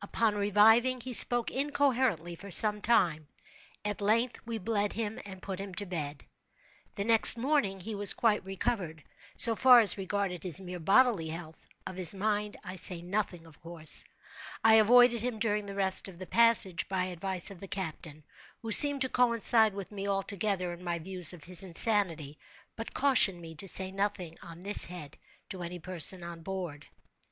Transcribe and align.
Upon 0.00 0.36
reviving 0.36 1.00
he 1.00 1.12
spoke 1.12 1.50
incoherently 1.50 2.36
for 2.36 2.52
some 2.52 2.80
time. 2.80 3.26
At 3.84 4.00
length 4.00 4.38
we 4.46 4.58
bled 4.58 4.92
him 4.92 5.18
and 5.24 5.42
put 5.42 5.58
him 5.58 5.74
to 5.74 5.84
bed. 5.86 6.24
The 6.94 7.02
next 7.02 7.36
morning 7.36 7.80
he 7.80 7.96
was 7.96 8.12
quite 8.12 8.44
recovered, 8.44 9.02
so 9.36 9.56
far 9.56 9.80
as 9.80 9.98
regarded 9.98 10.44
his 10.44 10.60
mere 10.60 10.78
bodily 10.78 11.30
health. 11.30 11.66
Of 11.84 11.96
his 11.96 12.14
mind 12.14 12.56
I 12.62 12.76
say 12.76 13.02
nothing, 13.02 13.44
of 13.44 13.60
course. 13.60 14.04
I 14.62 14.74
avoided 14.74 15.20
him 15.20 15.40
during 15.40 15.66
the 15.66 15.74
rest 15.74 16.06
of 16.06 16.20
the 16.20 16.26
passage, 16.28 16.88
by 16.88 17.06
advice 17.06 17.50
of 17.50 17.58
the 17.58 17.66
captain, 17.66 18.22
who 18.60 18.70
seemed 18.70 19.00
to 19.00 19.08
coincide 19.08 19.74
with 19.74 19.90
me 19.90 20.06
altogether 20.06 20.72
in 20.72 20.84
my 20.84 21.00
views 21.00 21.32
of 21.32 21.42
his 21.42 21.64
insanity, 21.64 22.38
but 22.76 22.94
cautioned 22.94 23.40
me 23.40 23.56
to 23.56 23.66
say 23.66 23.90
nothing 23.90 24.38
on 24.44 24.62
this 24.62 24.84
head 24.84 25.18
to 25.48 25.60
any 25.60 25.80
person 25.80 26.22
on 26.22 26.42
board. 26.42 26.86